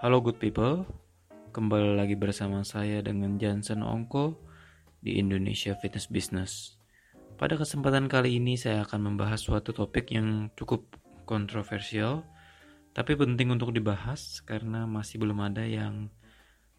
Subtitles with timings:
[0.00, 0.88] Halo good people,
[1.52, 4.32] kembali lagi bersama saya dengan Jansen Ongko
[5.04, 6.80] di Indonesia Fitness Business.
[7.36, 10.88] Pada kesempatan kali ini saya akan membahas suatu topik yang cukup
[11.28, 12.24] kontroversial,
[12.96, 16.08] tapi penting untuk dibahas karena masih belum ada yang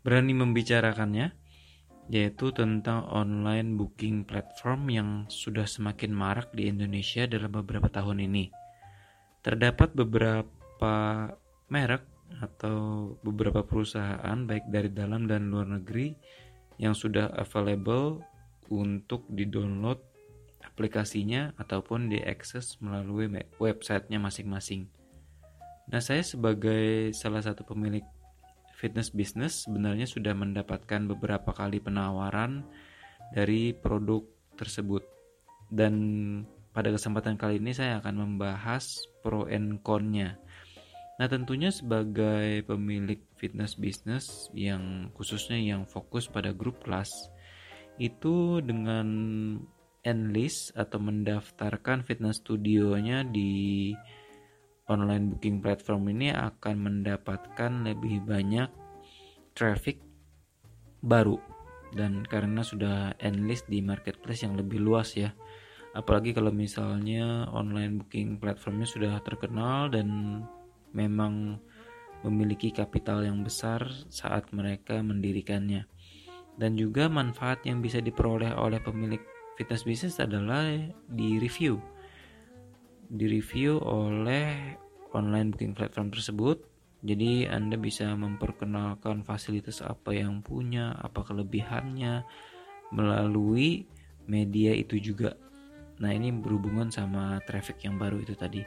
[0.01, 1.37] berani membicarakannya,
[2.09, 8.49] yaitu tentang online booking platform yang sudah semakin marak di Indonesia dalam beberapa tahun ini.
[9.45, 10.93] Terdapat beberapa
[11.69, 16.15] merek atau beberapa perusahaan baik dari dalam dan luar negeri
[16.79, 18.23] yang sudah available
[18.71, 19.99] untuk di-download
[20.63, 23.27] aplikasinya ataupun diakses melalui
[23.59, 24.87] websitenya masing-masing.
[25.91, 28.05] Nah, saya sebagai salah satu pemilik
[28.79, 32.65] fitness business sebenarnya sudah mendapatkan beberapa kali penawaran
[33.35, 34.25] dari produk
[34.57, 35.05] tersebut.
[35.69, 35.93] Dan
[36.71, 40.39] pada kesempatan kali ini saya akan membahas pro and con-nya.
[41.21, 47.13] Nah, tentunya sebagai pemilik fitness business yang khususnya yang fokus pada grup kelas
[48.01, 49.05] itu dengan
[50.01, 53.93] enlist atau mendaftarkan fitness studionya di
[54.89, 58.73] online booking platform ini akan mendapatkan lebih banyak
[59.53, 60.01] traffic
[61.05, 61.37] baru.
[61.93, 65.37] Dan karena sudah enlist di marketplace yang lebih luas ya.
[65.93, 70.09] Apalagi kalau misalnya online booking platformnya sudah terkenal dan
[70.91, 71.59] memang
[72.21, 75.89] memiliki kapital yang besar saat mereka mendirikannya.
[76.55, 79.21] Dan juga manfaat yang bisa diperoleh oleh pemilik
[79.57, 80.69] fitness business adalah
[81.09, 81.81] di review.
[83.11, 84.77] Di review oleh
[85.11, 86.61] online booking platform tersebut.
[87.01, 92.21] Jadi Anda bisa memperkenalkan fasilitas apa yang punya apa kelebihannya
[92.93, 93.89] melalui
[94.29, 95.33] media itu juga.
[95.97, 98.61] Nah ini berhubungan sama traffic yang baru itu tadi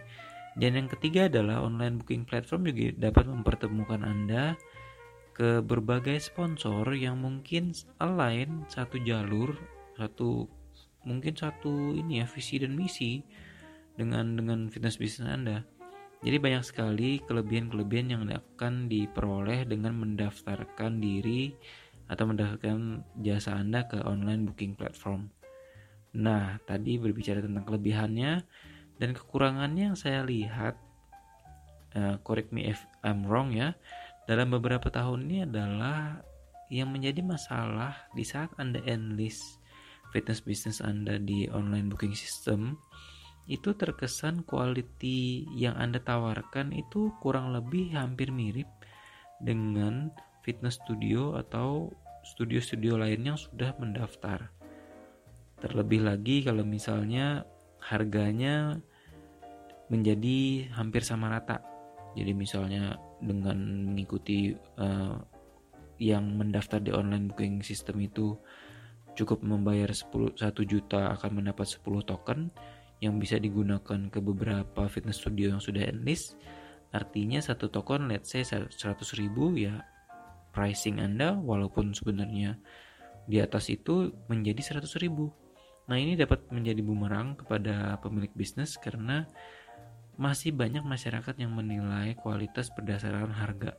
[0.54, 4.54] dan yang ketiga adalah online booking platform juga dapat mempertemukan Anda
[5.34, 9.58] ke berbagai sponsor yang mungkin align satu jalur
[9.98, 10.46] satu
[11.02, 13.26] mungkin satu ini ya visi dan misi
[13.94, 15.62] dengan dengan fitness bisnis Anda.
[16.24, 21.52] Jadi banyak sekali kelebihan-kelebihan yang akan diperoleh dengan mendaftarkan diri
[22.08, 25.28] atau mendaftarkan jasa Anda ke online booking platform.
[26.16, 28.40] Nah, tadi berbicara tentang kelebihannya
[28.98, 30.78] dan kekurangannya yang saya lihat,
[31.98, 33.74] uh, correct me if I'm wrong ya,
[34.24, 36.22] dalam beberapa tahun ini adalah
[36.72, 39.60] yang menjadi masalah di saat Anda enlist
[40.14, 42.78] fitness business Anda di online booking system
[43.44, 48.70] itu terkesan quality yang Anda tawarkan itu kurang lebih hampir mirip
[49.42, 50.08] dengan
[50.40, 51.92] fitness studio atau
[52.24, 54.48] studio-studio lain yang sudah mendaftar.
[55.60, 57.44] Terlebih lagi kalau misalnya
[57.84, 58.80] harganya
[59.92, 61.60] menjadi hampir sama rata.
[62.16, 65.18] Jadi misalnya dengan mengikuti uh,
[66.00, 68.34] yang mendaftar di online booking system itu
[69.14, 72.50] cukup membayar 10, 1 juta akan mendapat 10 token
[72.98, 76.34] yang bisa digunakan ke beberapa fitness studio yang sudah enlist
[76.94, 78.70] artinya satu token let's say 100
[79.18, 79.82] ribu ya
[80.54, 82.58] pricing anda walaupun sebenarnya
[83.26, 85.34] di atas itu menjadi 100 ribu
[85.84, 89.28] nah ini dapat menjadi bumerang kepada pemilik bisnis karena
[90.14, 93.74] masih banyak masyarakat yang menilai kualitas berdasarkan harga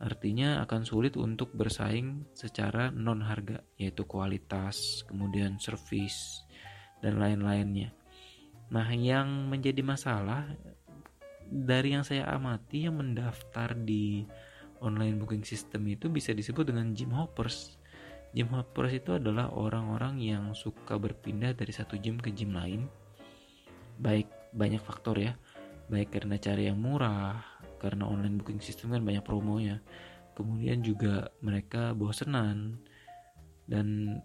[0.00, 6.40] Artinya akan sulit untuk bersaing secara non harga yaitu kualitas, kemudian service
[7.04, 7.92] dan lain-lainnya.
[8.72, 10.48] Nah, yang menjadi masalah
[11.44, 14.24] dari yang saya amati yang mendaftar di
[14.80, 17.76] online booking system itu bisa disebut dengan gym hoppers.
[18.30, 22.86] Gym hoppers itu adalah orang-orang yang suka berpindah dari satu gym ke gym lain.
[23.98, 25.34] Baik banyak faktor ya.
[25.90, 27.42] Baik karena cari yang murah,
[27.82, 29.82] karena online booking system kan banyak promonya
[30.40, 32.80] kemudian juga mereka bosenan
[33.68, 34.18] dan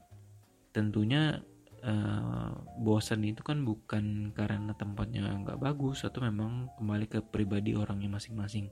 [0.71, 1.43] tentunya
[1.83, 8.15] uh, bosan itu kan bukan karena tempatnya nggak bagus atau memang kembali ke pribadi orangnya
[8.15, 8.71] masing-masing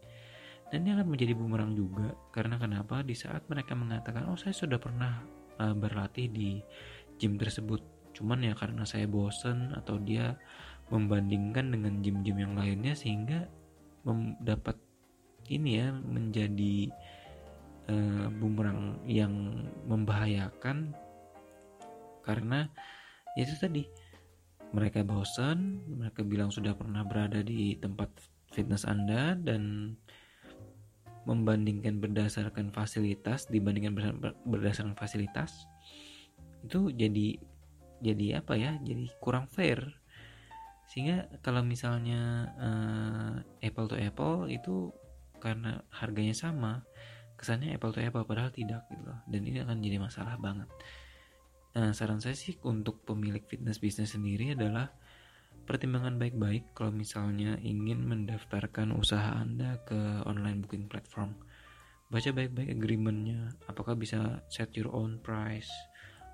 [0.73, 2.17] dan ini akan menjadi bumerang juga.
[2.33, 3.05] Karena kenapa?
[3.05, 5.21] Di saat mereka mengatakan oh saya sudah pernah
[5.61, 6.57] uh, berlatih di
[7.21, 7.77] gym tersebut.
[8.17, 10.33] Cuman ya karena saya bosan atau dia
[10.89, 13.45] membandingkan dengan gym-gym yang lainnya sehingga
[14.41, 14.73] dapat
[15.45, 16.89] ini ya menjadi
[17.93, 20.89] uh, bumerang yang membahayakan.
[22.25, 22.65] Karena
[23.37, 23.85] itu tadi
[24.73, 28.09] mereka bosan mereka bilang sudah pernah berada di tempat
[28.49, 29.93] fitness anda dan
[31.23, 33.95] membandingkan berdasarkan fasilitas dibandingkan
[34.43, 35.67] berdasarkan fasilitas
[36.63, 37.39] itu jadi
[38.03, 39.79] jadi apa ya jadi kurang fair.
[40.91, 44.91] Sehingga kalau misalnya uh, apple to apple itu
[45.39, 46.83] karena harganya sama
[47.39, 49.19] kesannya apple to apple padahal tidak gitu loh.
[49.27, 50.67] Dan ini akan jadi masalah banget.
[51.73, 54.91] Nah saran saya sih untuk pemilik fitness bisnis sendiri adalah
[55.63, 61.35] pertimbangan baik-baik kalau misalnya ingin mendaftarkan usaha anda ke online booking platform.
[62.11, 65.71] Baca baik-baik agreementnya apakah bisa set your own price?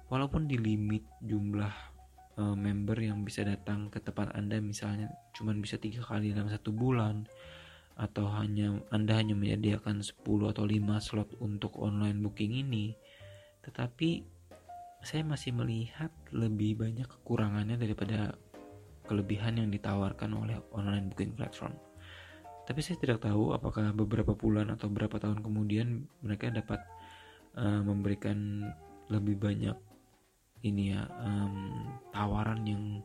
[0.10, 1.72] Walaupun di limit jumlah
[2.40, 6.72] uh, member yang bisa datang ke tempat anda misalnya cuma bisa tiga kali dalam satu
[6.72, 7.28] bulan
[8.00, 12.96] atau hanya anda hanya menyediakan 10 atau 5 slot untuk online booking ini
[13.60, 14.24] tetapi
[15.04, 18.40] saya masih melihat lebih banyak kekurangannya daripada
[19.10, 21.74] kelebihan yang ditawarkan oleh online booking platform
[22.70, 26.78] tapi saya tidak tahu apakah beberapa bulan atau beberapa tahun kemudian mereka dapat
[27.58, 28.70] uh, memberikan
[29.10, 29.74] lebih banyak
[30.62, 33.02] ini ya um, tawaran yang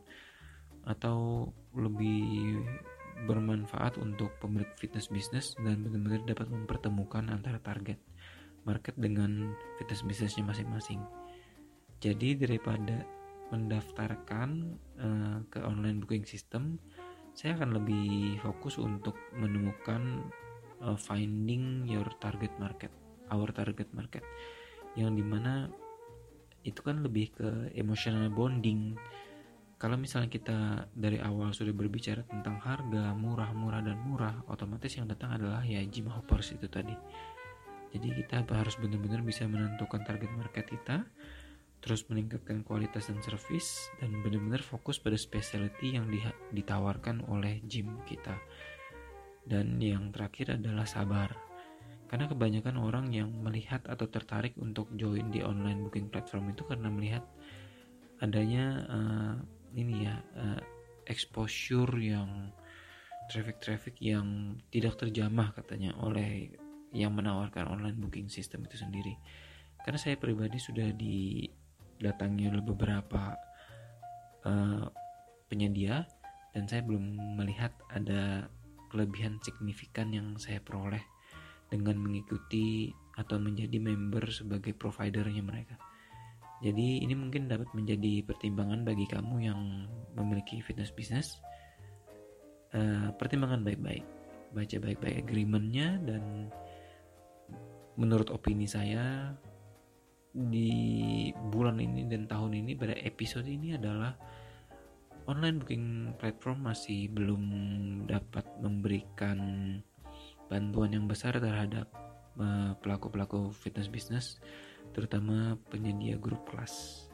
[0.85, 2.61] atau lebih
[3.25, 7.97] bermanfaat untuk pemilik fitness bisnis dan benar-benar dapat mempertemukan antara target
[8.67, 10.99] market dengan fitness bisnisnya masing-masing.
[12.03, 13.07] Jadi daripada
[13.53, 14.49] mendaftarkan
[14.97, 16.81] uh, ke online booking system,
[17.35, 20.23] saya akan lebih fokus untuk menemukan
[20.81, 22.89] uh, finding your target market,
[23.29, 24.23] our target market,
[24.95, 25.67] yang di mana
[26.65, 28.97] itu kan lebih ke emotional bonding.
[29.75, 35.05] Kalau misalnya kita dari awal sudah berbicara tentang harga murah, murah dan murah, otomatis yang
[35.05, 36.95] datang adalah ya gym hoppers itu tadi.
[37.91, 41.05] Jadi kita harus benar-benar bisa menentukan target market kita,
[41.85, 46.17] terus meningkatkan kualitas dan service dan benar-benar fokus pada specialty yang di,
[46.49, 48.33] ditawarkan oleh gym kita.
[49.45, 51.29] Dan yang terakhir adalah sabar.
[52.09, 56.89] Karena kebanyakan orang yang melihat atau tertarik untuk join di online booking platform itu karena
[56.89, 57.21] melihat
[58.17, 59.35] adanya uh,
[59.77, 60.61] ini ya uh,
[61.05, 62.49] exposure yang
[63.29, 66.49] traffic-traffic yang tidak terjamah katanya oleh
[66.95, 69.13] yang menawarkan online booking system itu sendiri.
[69.85, 71.45] Karena saya pribadi sudah di
[71.99, 73.35] datangi oleh beberapa
[74.45, 74.85] uh,
[75.47, 76.03] penyedia
[76.55, 78.47] dan saya belum melihat ada
[78.91, 81.03] kelebihan signifikan yang saya peroleh
[81.67, 85.75] dengan mengikuti atau menjadi member sebagai providernya mereka.
[86.63, 89.59] Jadi ini mungkin dapat menjadi pertimbangan bagi kamu yang
[90.15, 91.35] memiliki fitness business.
[92.71, 94.03] Uh, pertimbangan baik-baik,
[94.55, 96.51] baca baik-baik agreementnya dan
[97.95, 99.35] menurut opini saya
[100.35, 104.11] di bulan ini dan tahun ini pada episode ini adalah
[105.31, 105.87] online booking
[106.19, 107.43] platform masih belum
[108.03, 109.39] dapat memberikan
[110.51, 111.87] bantuan yang besar terhadap
[112.35, 114.25] eh, pelaku-pelaku fitness business
[114.91, 117.07] terutama penyedia grup kelas.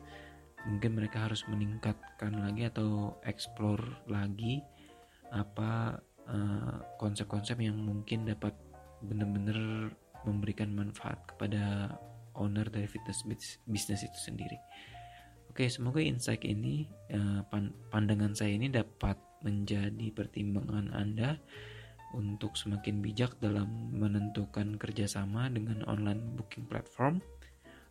[0.66, 4.66] Mungkin mereka harus meningkatkan lagi atau explore lagi
[5.30, 8.58] apa eh, konsep-konsep uh, yang mungkin dapat
[9.02, 9.90] benar-benar
[10.26, 11.96] memberikan manfaat kepada
[12.38, 13.24] owner dari fitness
[13.68, 14.58] bisnis itu sendiri.
[15.52, 17.42] Oke, semoga insight ini eh,
[17.92, 21.36] pandangan saya ini dapat menjadi pertimbangan Anda
[22.16, 27.20] untuk semakin bijak dalam menentukan kerjasama dengan online booking platform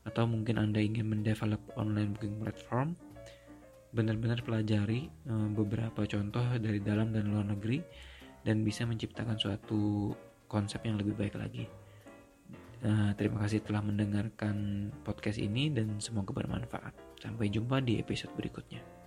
[0.08, 2.96] atau mungkin Anda ingin mendevelop online booking platform
[3.90, 7.82] benar-benar pelajari eh, beberapa contoh dari dalam dan luar negeri
[8.40, 10.14] dan bisa menciptakan suatu
[10.48, 11.68] konsep yang lebih baik lagi.
[12.80, 16.96] Nah, terima kasih telah mendengarkan podcast ini dan semoga bermanfaat.
[17.20, 18.99] Sampai jumpa di episode berikutnya.